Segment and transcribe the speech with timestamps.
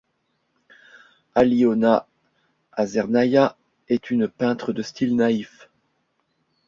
[1.35, 2.05] Alyona
[2.75, 3.55] Azernaya
[3.87, 5.69] est une peintre de style naïf.